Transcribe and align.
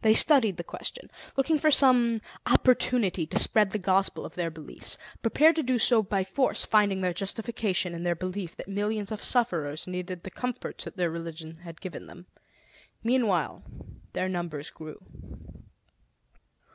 They 0.00 0.14
studied 0.14 0.56
the 0.56 0.64
question, 0.64 1.10
looking 1.36 1.58
for 1.58 1.70
some 1.70 2.22
opportunity 2.46 3.26
to 3.26 3.38
spread 3.38 3.70
the 3.70 3.78
gospel 3.78 4.24
of 4.24 4.34
their 4.34 4.50
beliefs, 4.50 4.96
prepared 5.20 5.56
to 5.56 5.62
do 5.62 5.78
so 5.78 6.02
by 6.02 6.24
force, 6.24 6.64
finding 6.64 7.02
their 7.02 7.12
justification 7.12 7.92
in 7.92 8.02
their 8.02 8.14
belief 8.14 8.56
that 8.56 8.66
millions 8.66 9.12
of 9.12 9.22
sufferers 9.22 9.86
needed 9.86 10.22
the 10.22 10.30
comforts 10.30 10.84
that 10.86 10.96
their 10.96 11.10
religion 11.10 11.56
had 11.56 11.82
given 11.82 12.06
them. 12.06 12.24
Meanwhile 13.04 13.62
their 14.14 14.30
numbers 14.30 14.70
grew. 14.70 15.04